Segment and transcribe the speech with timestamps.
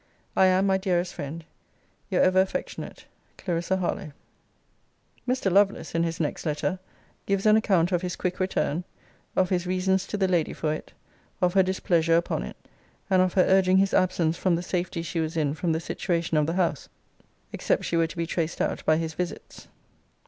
[0.35, 1.43] I am, my dearest friend,
[2.09, 3.05] Your ever affectionate
[3.37, 3.45] CL.
[3.61, 3.61] HARLOWE.
[3.61, 3.89] * See Letter I.
[3.91, 4.13] of this volume.
[4.15, 4.43] See also Vol.
[5.21, 5.27] II.
[5.27, 5.49] Letter XX.
[5.51, 5.53] [Mr.
[5.53, 6.79] Lovelace, in his next letter,
[7.27, 8.83] gives an account of his quick return:
[9.35, 10.93] of his reasons to the Lady for it:
[11.39, 12.55] of her displeasure upon it:
[13.11, 16.35] and of her urging his absence from the safety she was in from the situation
[16.35, 16.89] of the house,
[17.53, 19.67] except she were to be traced out by his visits.